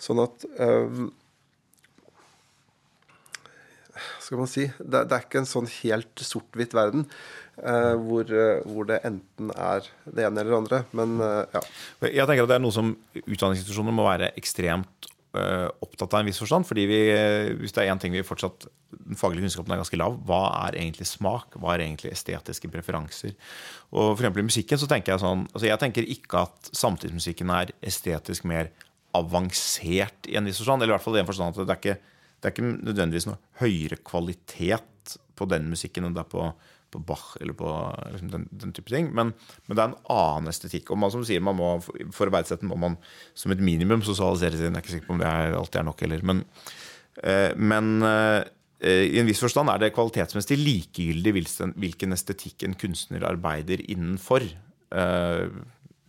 [0.00, 1.10] Sånn at um,
[4.32, 7.04] skal man si, det, det, er ikke en sånn helt sort-hvitt verden.
[7.60, 10.78] Uh, hvor, uh, hvor, det enten er det ene eller det andre.
[10.96, 11.60] Men uh, ja.
[12.08, 16.42] Jeg tenker at det er noe som utdanningsinstitusjoner må være ekstremt opptatt av en viss
[16.42, 16.66] forstand.
[16.68, 16.96] fordi vi,
[17.56, 20.18] hvis det er én ting vi fortsatt Den faglige kunnskapen er ganske lav.
[20.28, 21.56] Hva er egentlig smak?
[21.56, 23.32] Hva er egentlig estetiske preferanser?
[23.96, 27.72] Og for I musikken så tenker jeg sånn altså Jeg tenker ikke at samtidsmusikken er
[27.80, 28.68] estetisk mer
[29.16, 30.84] avansert i en viss forstand.
[30.84, 32.11] Eller i hvert fall i den forstand at det er ikke,
[32.42, 36.50] det er ikke nødvendigvis noe høyere kvalitet på den musikken enn det er på
[36.92, 37.68] på Bach eller på
[38.12, 39.10] liksom, den, den, type ting.
[39.16, 39.32] Men,
[39.66, 40.92] men, det er en annen estetikk.
[40.92, 41.74] Og man som sier, man må,
[42.12, 42.98] for å verdsette må man
[43.38, 44.68] som et minimum sosialisere seg.
[44.68, 46.26] Jeg er ikke sikker på om det er, alltid er nok heller.
[46.28, 46.42] Men,
[47.22, 48.42] eh, men eh,
[49.08, 54.44] i en viss forstand er det kvalitetsmessig likegyldig hvilken estetikk en kunstner arbeider innenfor.
[54.92, 55.46] Eh,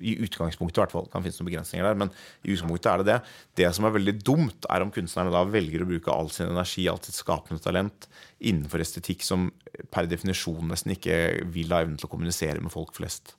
[0.03, 1.09] i utgangspunktet i hvert fall.
[1.11, 2.11] kan finnes noen begrensninger der, Men
[2.43, 3.19] i utgangspunktet er det det.
[3.61, 6.87] Det som er veldig dumt, er om kunstnerne da velger å bruke all sin energi,
[6.91, 8.09] alt sitt skapende talent,
[8.43, 9.51] innenfor estetikk som
[9.93, 13.37] per definisjon nesten ikke vil ha evnen til å kommunisere med folk flest.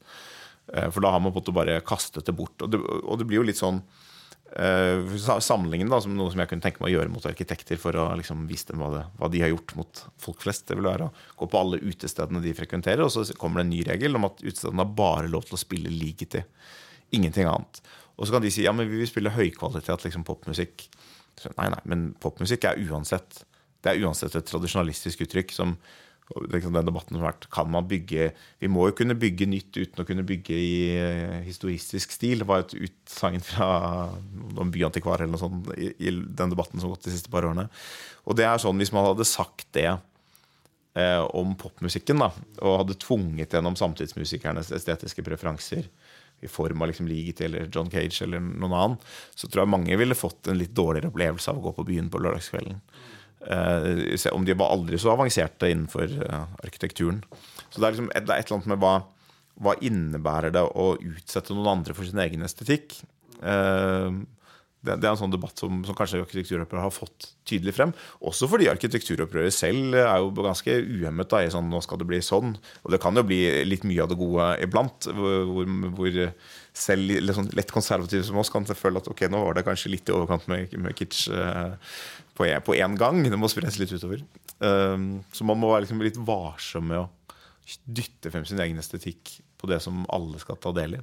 [0.72, 2.56] Eh, for da har man på en måte bare kastet det bort.
[2.64, 3.82] Og det, og det blir jo litt sånn
[4.54, 8.04] Sammenlignen da, som noe som jeg kunne tenke meg å gjøre mot arkitekter for å
[8.20, 10.68] liksom vise dem hva, det, hva, de har gjort mot folk flest.
[10.68, 13.72] Det vil være å gå på alle utestedene de frekventerer, og så kommer det en
[13.72, 16.44] ny regel om at utestedene har bare lov til å spille ligeti.
[17.16, 17.82] Ingenting annet.
[18.14, 20.86] Og så kan de si ja, men vi vil spille høykvalitet liksom popmusikk.
[21.58, 23.40] Nei, nei, men popmusikk er uansett
[23.82, 25.72] Det er uansett et tradisjonalistisk uttrykk som
[26.50, 28.30] liksom den debatten som har vært, kan man bygge
[28.62, 30.76] Vi må jo kunne bygge nytt uten å kunne bygge i
[31.44, 32.42] historisk historistisk stil.
[32.42, 33.68] Det var et utsagn fra
[34.54, 37.68] noen byantikvar eller noe sånt i, den debatten som har gått de siste par årene.
[38.24, 42.98] Og det er sånn, Hvis man hadde sagt det eh, om popmusikken, da, og hadde
[42.98, 45.88] tvunget gjennom samtidsmusikernes estetiske preferanser
[46.42, 48.98] i form av liksom Ligeti eller John Cage eller noen annen,
[49.34, 52.10] så tror jeg mange ville fått en litt dårligere opplevelse av å gå på byen
[52.10, 52.80] på lørdagskvelden.
[53.44, 57.18] Uh, om de var aldri så avanserte innenfor uh, arkitekturen.
[57.68, 58.94] Så det er, liksom, det er, et eller annet med hva
[59.62, 62.96] hva innebærer det å utsette noen andre for sin egen estetikk?
[63.38, 64.16] Eh,
[64.84, 67.94] det, det er en sånn debatt som, som kanskje arkitekturopprøret har fått tydelig frem.
[68.28, 72.20] Også fordi arkitekturopprøret selv er jo ganske uhemmet da, i sånn nå skal det bli
[72.24, 72.52] sånn.
[72.82, 76.20] Og det kan jo bli litt mye av det gode iblant, hvor, hvor
[76.76, 79.94] selv litt, sånn lett konservative som oss kan føle at ok, nå var det kanskje
[79.94, 81.96] litt i overkant med, med kitsch eh,
[82.34, 83.22] på én gang.
[83.22, 84.24] Det må spres litt utover.
[84.58, 87.08] Um, så man må være liksom litt varsom med å
[87.84, 91.02] dytte frem sin egen estetikk på det som alle skal ta del i.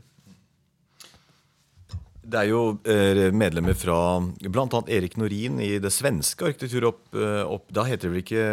[2.22, 4.82] Det er jo eh, medlemmer fra bl.a.
[4.94, 7.02] Erik Norin i det svenske arkitekturopp...
[7.17, 8.44] Eh, da heter det vel ikke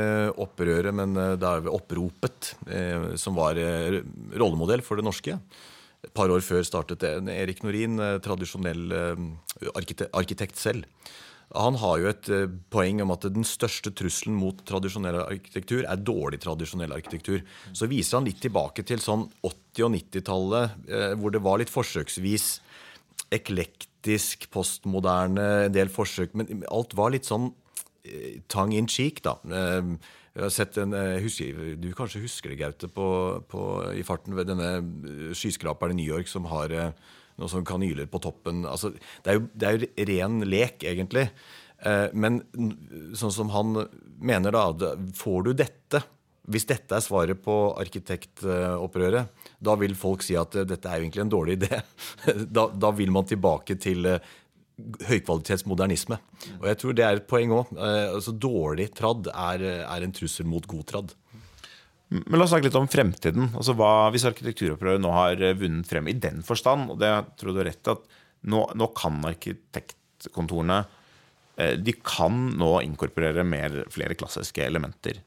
[0.41, 2.55] Opprøret, men eh, det er Oppropet,
[3.21, 3.61] som var
[4.41, 5.37] rollemodell for det norske.
[6.07, 7.13] Et par år før startet det.
[7.35, 8.95] Erik Norin, tradisjonell
[9.77, 10.89] arkitekt selv.
[11.57, 12.29] Han har jo et
[12.69, 17.41] poeng om at den største trusselen mot tradisjonell arkitektur er dårlig tradisjonell arkitektur.
[17.73, 20.75] Så viser han litt tilbake til sånn 80- og 90-tallet,
[21.17, 22.51] hvor det var litt forsøksvis
[23.33, 26.37] eklektisk, postmoderne, en del forsøk.
[26.37, 27.51] Men alt var litt sånn
[28.49, 29.37] tang tongue in cheek, da.
[29.45, 29.97] Eh,
[30.35, 34.35] jeg har sett en, eh, husker, Du kanskje husker det, Gaute, på, på, i farten
[34.35, 36.95] ved denne skyskraperen i New York som har
[37.39, 38.65] noen sånne kanyler på toppen.
[38.69, 41.29] Altså, det, er jo, det er jo ren lek, egentlig.
[42.13, 42.41] Men
[43.15, 43.85] sånn som han
[44.19, 46.03] mener, da Får du dette
[46.49, 51.33] hvis dette er svaret på arkitektopprøret, da vil folk si at dette er egentlig en
[51.35, 51.83] dårlig idé.
[52.57, 54.09] Da, da vil man tilbake til
[55.09, 56.19] høykvalitetsmodernisme.
[56.61, 57.73] Og jeg tror det er et poeng òg.
[57.75, 61.15] Eh, altså, dårlig tradd er, er, en trussel mot god tradd.
[62.09, 63.51] Men la oss snakke litt om fremtiden.
[63.53, 67.61] Altså hva, Hvis arkitekturopprøret nå har vunnet frem i den forstand, og det tror du
[67.61, 68.07] har rett at
[68.49, 70.79] nå, nå kan arkitektkontorene
[71.59, 75.21] eh, de kan nå inkorporere mer, flere klassiske elementer.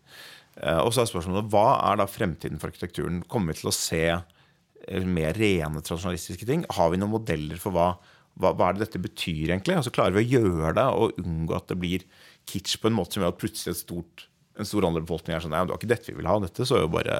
[0.57, 3.21] Eh, og så er spørsmålet hva er da fremtiden for arkitekturen?
[3.31, 6.65] Kommer vi til å se eh, mer rene tradisjonalistiske ting?
[6.77, 7.91] Har vi noen modeller for hva,
[8.39, 9.77] hva, hva er det dette betyr, egentlig?
[9.77, 12.09] Altså Klarer vi å gjøre det og unngå at det blir
[12.49, 14.27] kitsch på en måte som gjør at plutselig et stort,
[14.59, 16.41] en stor andel befolkning er sånn Nei, det var ikke dette vi ville ha.
[16.43, 17.19] Dette så jo bare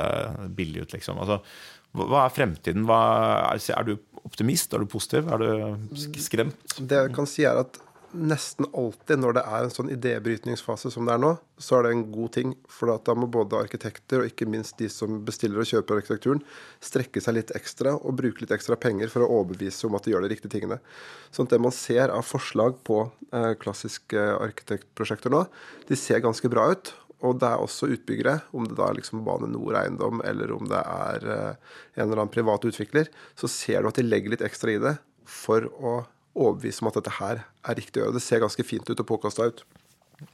[0.57, 1.21] billig ut, liksom.
[1.21, 1.39] Altså,
[1.97, 2.87] hva er fremtiden?
[2.87, 2.99] Hva,
[3.55, 4.73] er du optimist?
[4.73, 5.31] Er du positiv?
[5.31, 6.75] Er du skremt?
[6.79, 7.79] Det jeg kan si, er at
[8.11, 11.91] nesten alltid når det er en sånn idébrytningsfase som det er nå, så er det
[11.95, 12.53] en god ting.
[12.71, 16.41] For da må både arkitekter og ikke minst de som bestiller og kjøper arkitekturen,
[16.83, 20.15] strekke seg litt ekstra og bruke litt ekstra penger for å overbevise om at de
[20.15, 20.81] gjør de riktige tingene.
[21.31, 25.45] Sånn at det man ser av forslag på eh, klassiske arkitektprosjekter nå,
[25.87, 26.93] de ser ganske bra ut.
[27.21, 30.65] Og det er også utbyggere, om det da er liksom Bane Nor Eiendom eller om
[30.69, 34.45] det er eh, en eller annen privat utvikler, så ser du at de legger litt
[34.45, 34.95] ekstra i det
[35.29, 38.17] for å overbevise om at dette her er riktig å gjøre.
[38.17, 39.63] Det ser ganske fint ut og påkasta ut.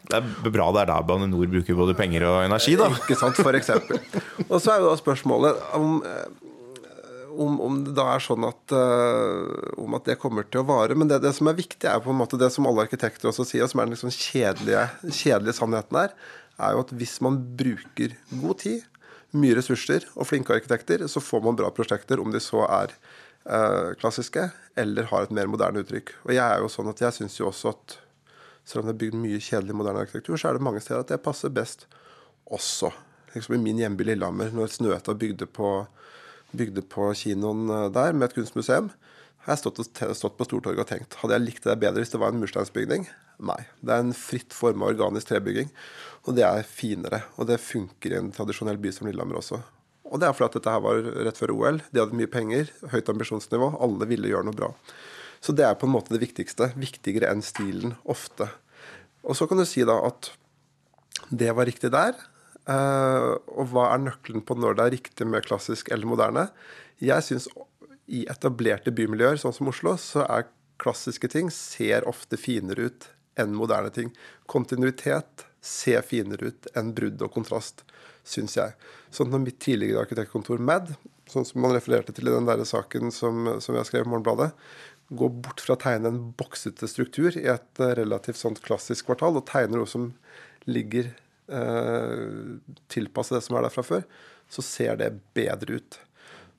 [0.08, 2.90] Det er bra det er da Bane Nor bruker både penger og energi, da.
[2.96, 4.00] Ikke sant, for eksempel.
[4.48, 5.94] Og så er jo da spørsmålet om,
[7.38, 10.98] om, om det da er sånn at, uh, om at det kommer til å vare.
[10.98, 13.48] Men det, det, som er viktig, er på en måte det som alle arkitekter også
[13.48, 16.16] sier, og som er den liksom kjedelige, kjedelige sannheten her,
[16.58, 18.86] er jo at hvis man bruker god tid,
[19.38, 22.96] mye ressurser og flinke arkitekter, så får man bra prosjekter, om de så er
[23.50, 26.12] Eh, klassiske, eller har et mer moderne uttrykk.
[26.26, 27.96] Og jeg er jo sånn at jeg syns jo også at
[28.68, 31.14] selv om det er bygd mye kjedelig moderne arkitektur, så er det mange steder at
[31.14, 31.86] det passer best
[32.52, 32.92] også.
[33.32, 35.70] Liksom I min hjemby Lillehammer, når Snøhetta bygde på,
[36.52, 38.92] bygde på kinoen eh, der med et kunstmuseum,
[39.46, 39.80] har jeg stått,
[40.20, 43.08] stått på Stortorget og tenkt hadde jeg likt det bedre hvis det var en mursteinsbygning?
[43.38, 43.60] Nei.
[43.86, 45.70] Det er en fritt forma organisk trebygging.
[46.26, 47.24] Og det er finere.
[47.38, 49.60] Og det funker i en tradisjonell by som Lillehammer også.
[50.08, 51.82] Og det er fordi at dette her var rett før OL.
[51.92, 53.74] De hadde mye penger, høyt ambisjonsnivå.
[53.84, 54.72] Alle ville gjøre noe bra.
[55.44, 56.72] Så det er på en måte det viktigste.
[56.80, 58.50] Viktigere enn stilen, ofte.
[59.28, 60.32] Og så kan du si da at
[61.30, 62.18] det var riktig der.
[62.68, 66.48] Eh, og hva er nøkkelen på når det er riktig med klassisk eller moderne?
[67.04, 67.50] Jeg syns
[68.08, 70.48] i etablerte bymiljøer, sånn som Oslo, så er
[70.82, 73.08] klassiske ting ser ofte finere ut
[73.40, 74.12] enn moderne ting.
[74.50, 77.84] Kontinuitet ser finere ut enn brudd og kontrast
[78.28, 78.76] syns jeg.
[79.14, 80.94] Sånn at mitt tidligere arkitektkontor MAD,
[81.32, 84.52] sånn som man refererte til i den der saken som, som jeg skrev i Morgenbladet,
[85.08, 89.40] går bort fra å tegne en boksete struktur i et eh, relativt sånt klassisk kvartal,
[89.40, 90.10] og tegner noe som
[90.68, 91.14] ligger
[91.48, 92.58] eh,
[92.92, 94.04] tilpasset det som er der fra før,
[94.52, 96.00] så ser det bedre ut.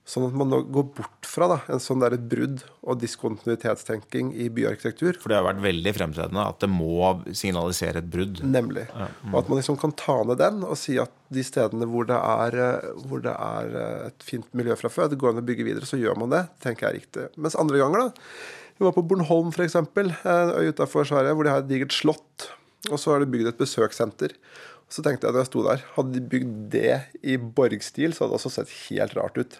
[0.08, 4.46] Sånn at man nå går bort fra da, en sånn der brudd og diskontinuitetstenking i
[4.56, 5.18] byarkitektur.
[5.20, 8.40] For det har vært veldig fremtredende at det må signalisere et brudd.
[8.40, 8.86] Nemlig.
[8.88, 9.10] Ja.
[9.20, 9.34] Mm.
[9.34, 12.16] Og at man liksom kan ta ned den og si at de stedene hvor det,
[12.16, 12.56] er,
[13.04, 16.00] hvor det er et fint miljø fra før, det går an å bygge videre, så
[16.00, 16.46] gjør man det.
[16.64, 17.26] tenker jeg er riktig.
[17.36, 18.32] Mens andre ganger, da.
[18.78, 22.48] Vi var på Bornholm, f.eks., en øy utafor Sverige, hvor de har et digert slott.
[22.88, 24.32] Og så har de bygd et besøkssenter.
[24.88, 28.32] Så tenkte jeg da jeg sto der, hadde de bygd det i borgstil, så hadde
[28.32, 29.58] det også sett helt rart ut.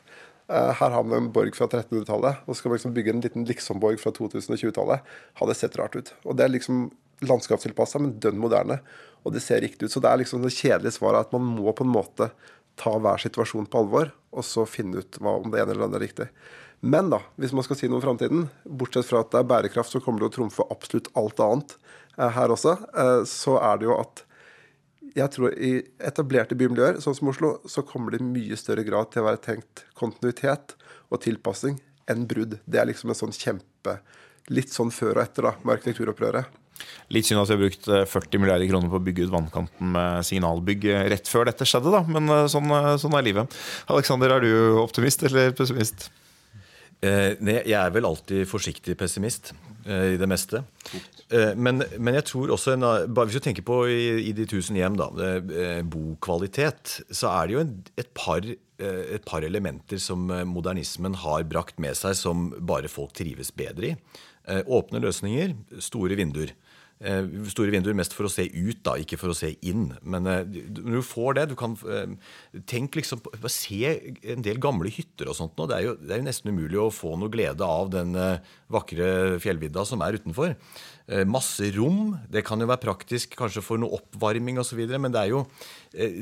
[0.49, 3.25] Eh, her har vi en borg fra 1300-tallet, og så skal vi liksom bygge en
[3.25, 5.11] liten liksom-borg fra 2020-tallet.
[5.41, 6.15] Hadde sett rart ut.
[6.25, 6.87] Og det er liksom
[7.29, 8.79] landskapstilpassa, men dønn moderne.
[9.27, 9.93] Og det ser riktig ut.
[9.93, 12.31] Så det er liksom det kjedelige svaret at man må på en måte
[12.79, 16.01] ta hver situasjon på alvor, og så finne ut hva om det ene eller andre
[16.01, 16.29] er riktig.
[16.81, 19.93] Men da, hvis man skal si noe om framtiden, bortsett fra at det er bærekraft
[19.93, 23.89] som kommer til å trumfe absolutt alt annet eh, her også, eh, så er det
[23.89, 24.23] jo at
[25.17, 25.73] jeg tror i
[26.05, 29.43] etablerte bymiljøer, sånn som Oslo, så kommer det i mye større grad til å være
[29.45, 30.77] tenkt kontinuitet
[31.09, 32.59] og tilpassing enn brudd.
[32.65, 34.01] Det er liksom en sånn kjempe
[34.49, 36.55] Litt sånn før og etter da, med arkitekturopprøret.
[37.13, 40.25] Litt synd at vi har brukt 40 milliarder kroner på å bygge ut vannkanten med
[40.25, 42.01] signalbygg rett før dette skjedde, da.
[42.09, 43.59] Men sånn, sånn er livet.
[43.93, 46.09] Aleksander, er du optimist eller pessimist?
[46.99, 49.53] Eh, nei, jeg er vel alltid forsiktig pessimist
[49.87, 50.65] eh, i det meste.
[51.29, 54.79] Eh, men, men, jeg tror også en, Hvis du tenker på i, i De tusen
[54.79, 60.01] hjem, da, eh, bokvalitet, så er det jo en, et, par, eh, et, par, elementer
[60.01, 63.95] som modernismen har brakt med seg som bare folk trives bedre i.
[64.49, 65.53] Åpne løsninger,
[65.85, 66.55] store vinduer.
[66.99, 69.93] Eh, store vinduer mest for å se ut, da, ikke for å se inn.
[70.03, 72.17] Men eh, når du får det du kan eh,
[72.67, 73.79] Tenk liksom Se
[74.33, 75.69] en del gamle hytter og sånt nå.
[75.71, 78.17] Det er, jo, det er jo nesten umulig å få noe glede av den
[78.73, 80.55] vakre fjellvidda som er utenfor.
[81.29, 82.17] Masse rom.
[82.31, 85.45] Det kan jo være praktisk kanskje for noe oppvarming osv., men det er jo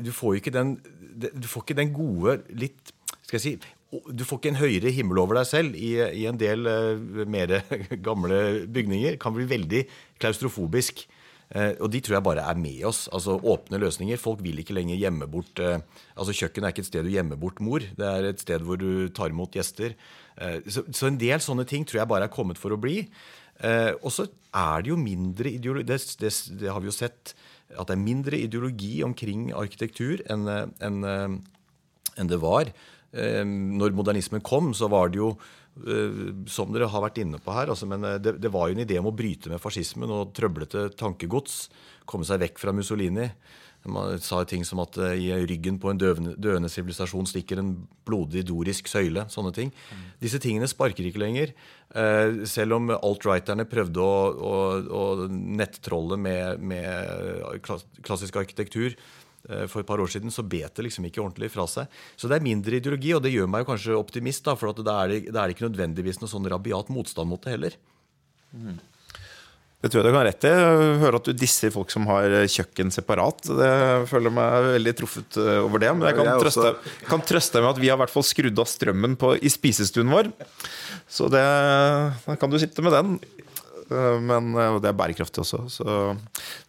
[0.05, 0.75] Du får jo ikke den,
[1.17, 2.93] du får ikke den gode, litt
[3.27, 6.39] skal jeg si, du får ikke en høyere himmel over deg selv i, i en
[6.39, 7.59] del uh, mer
[8.07, 9.15] gamle bygninger.
[9.21, 9.85] Kan bli veldig
[10.19, 11.05] klaustrofobisk.
[11.47, 13.05] Uh, og de tror jeg bare er med oss.
[13.15, 14.19] Altså Åpne løsninger.
[14.19, 15.79] Folk vil ikke lenger gjemme bort uh,
[16.19, 17.85] Altså Kjøkkenet er ikke et sted du gjemmer bort mor.
[17.99, 19.95] Det er et sted hvor du tar imot gjester.
[20.69, 22.99] Så, så, en del sånne ting tror jeg bare er kommet for å bli.
[24.05, 27.33] og så er det jo mindre ideologi det, det, det, har vi jo sett.
[27.73, 32.69] At det er mindre ideologi omkring arkitektur enn en, en det var.
[33.17, 37.55] Ehm, når modernismen kom, så var det jo eh, som dere har vært inne på
[37.55, 40.13] her, altså, men eh, det, det, var jo en idé om å bryte med fascismen
[40.13, 41.67] og trøblete tankegods.
[42.07, 43.31] Komme seg vekk fra Mussolini.
[43.87, 47.73] Man sa ting som at eh, i ryggen på en døende sivilisasjon stikker en
[48.07, 49.25] blodig dorisk søyle.
[49.31, 49.73] Sånne ting.
[50.21, 51.53] Disse tingene sparker ikke lenger.
[52.49, 54.55] Selv om alt-righterne prøvde å, å,
[54.91, 57.63] å nettrolle med, med
[58.03, 58.97] klassisk arkitektur,
[59.71, 61.93] for et par år siden, så bet det liksom ikke ordentlig fra seg.
[62.19, 64.99] Så det er mindre ideologi, og det gjør meg jo kanskje optimist, da, for da
[65.05, 67.79] er, det, er det ikke nødvendigvis noe sånn rabiat motstand mot det heller.
[68.51, 68.77] Mm.
[69.77, 70.51] Det tror jeg du kan ha rett i.
[71.03, 73.43] Hører at du disser folk som har kjøkken separat.
[73.45, 73.73] Det
[74.09, 75.91] føler meg veldig truffet eh, over det.
[75.93, 76.71] Men jeg kan, trøste,
[77.05, 80.09] kan trøste med at vi har i hvert fall skrudd av strømmen på, i spisestuen
[80.09, 80.31] vår.
[81.05, 81.43] Så det,
[82.25, 83.19] da kan du sitte med den.
[83.91, 85.63] Eh, men det er bærekraftig også.
[85.71, 85.87] Så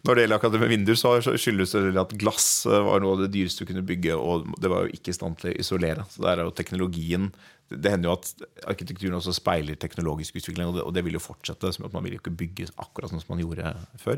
[0.05, 3.17] når det gjelder akkurat det med vinduer, så skyldes det at glass eh, var noe
[3.17, 5.55] av det dyreste du kunne bygge, og det var jo ikke i stand til å
[5.59, 6.07] isolere.
[6.11, 7.31] Så der er jo teknologien
[7.69, 11.21] Det hender jo at arkitekturen også speiler teknologisk utvikling, og det, og det vil jo
[11.21, 11.69] fortsette.
[11.69, 14.17] som at Man vil jo ikke bygge akkurat sånn som man gjorde før.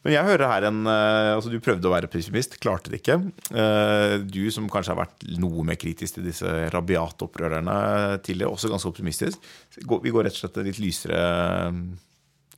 [0.00, 3.18] Men jeg hører her en eh, altså Du prøvde å være pessimist, klarte det ikke.
[4.24, 7.76] Du som kanskje har vært noe mer kritisk til disse rabiate opprørerne
[8.24, 9.44] tidligere, også ganske optimistisk.
[9.76, 11.20] Vi går rett og slett litt lysere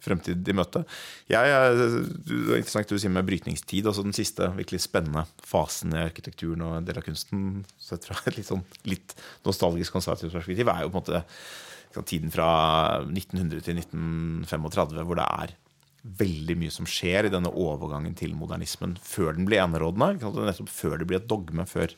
[0.09, 0.83] fremtid i møte.
[1.31, 3.87] Jeg, det er interessant det du sier med brytningstid.
[3.87, 8.19] altså Den siste virkelig spennende fasen i arkitekturen og en del av kunsten sett fra
[8.25, 9.17] et litt, sånn, litt
[9.47, 11.25] nostalgisk konservativt perspektiv, er jo på en måte
[12.09, 12.51] tiden fra
[13.07, 15.57] 1900 til 1935, hvor det er
[16.19, 20.29] veldig mye som skjer i denne overgangen til modernismen før den blir enerådende.
[20.47, 21.67] Nettopp før det blir et dogme.
[21.67, 21.93] før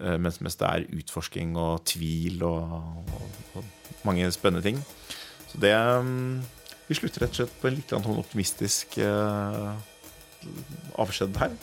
[0.00, 2.76] eh, mens, mens det er utforsking og tvil og,
[3.18, 4.80] og, og mange spennende ting.
[5.50, 6.44] Så det mm,
[6.86, 9.74] vi slutter rett og slett på en litt sånn optimistisk uh,
[11.02, 11.54] avskjed her.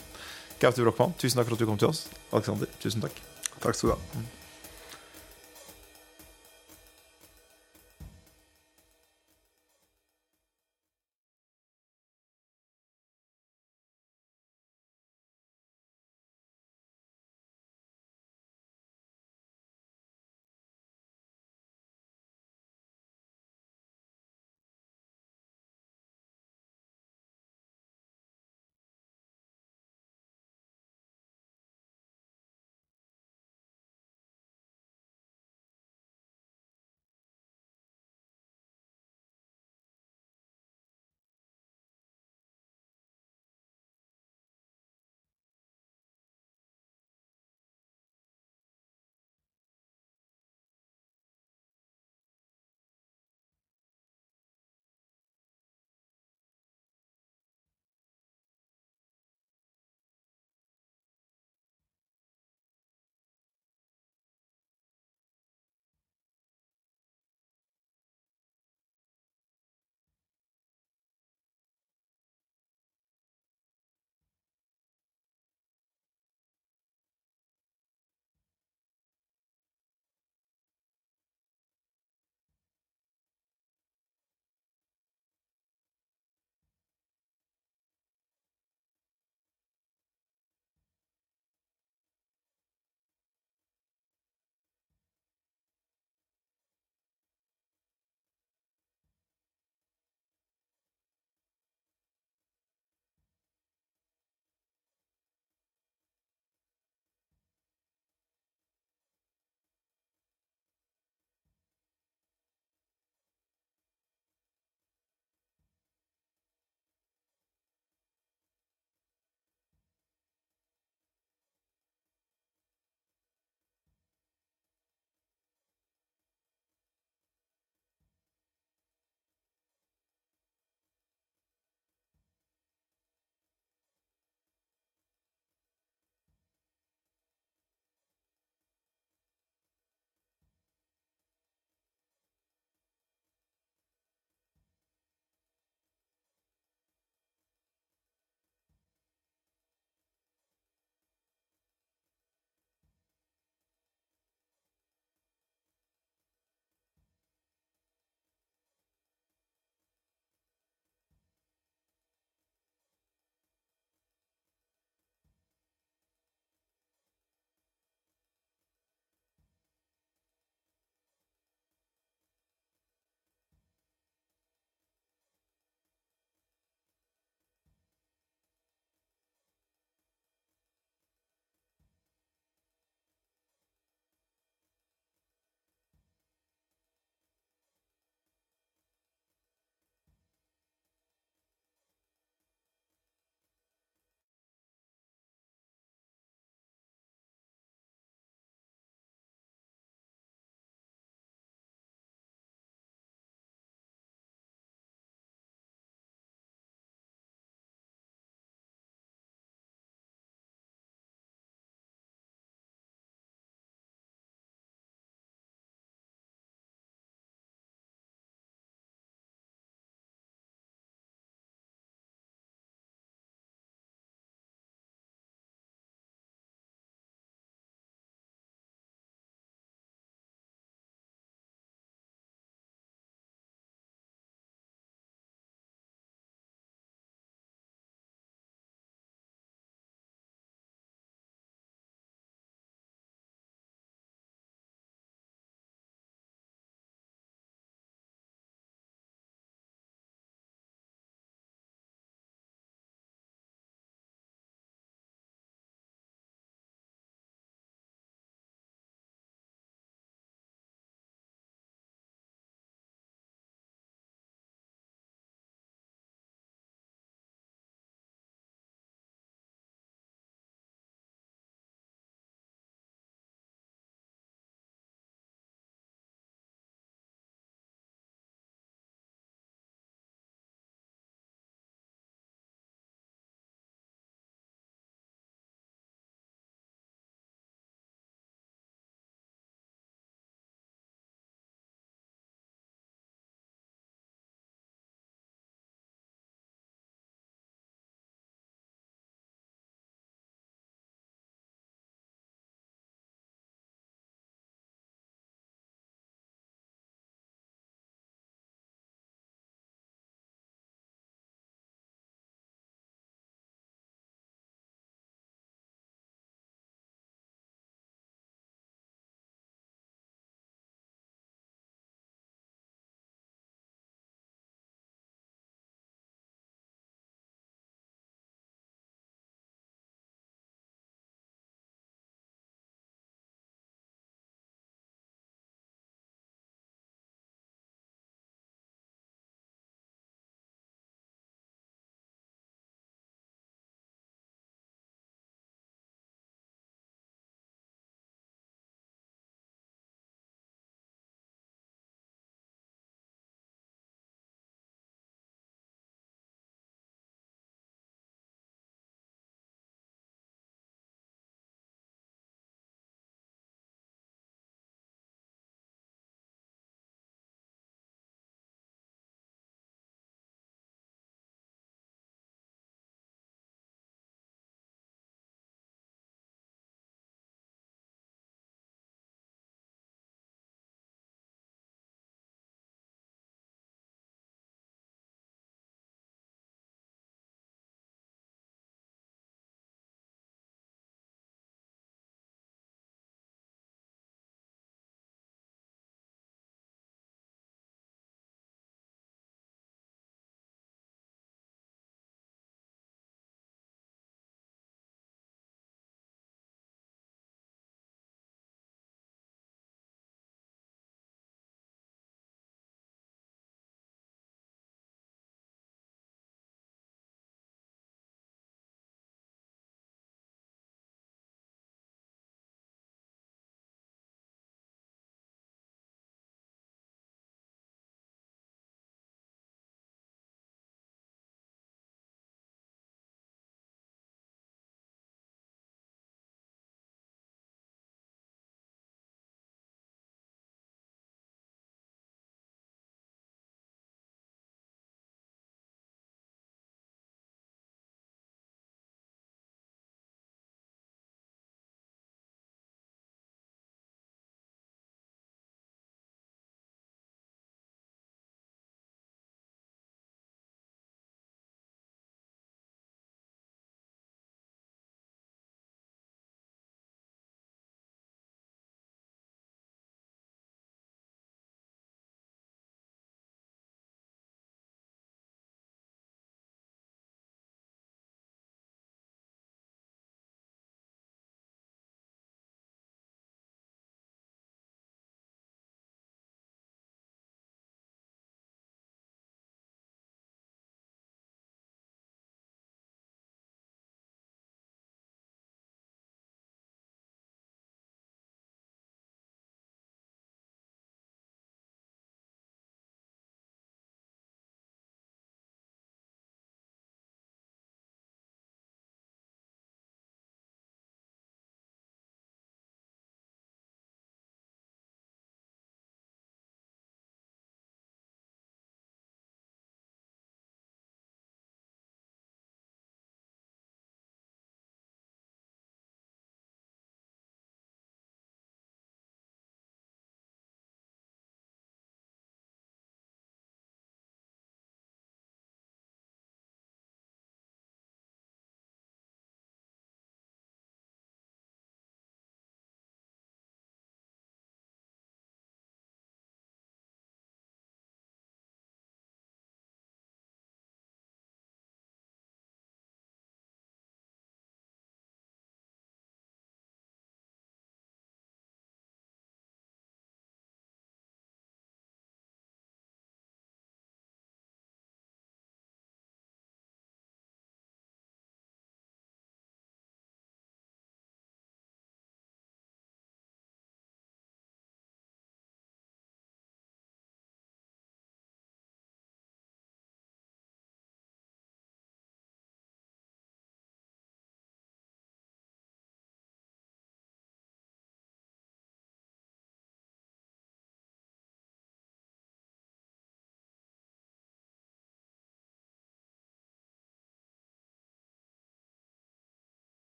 [0.60, 2.06] Gaute Brochmann, tusen takk for at du kom til oss.
[2.30, 3.20] Alexander, tusen takk.
[3.60, 4.24] Takk skal du ha.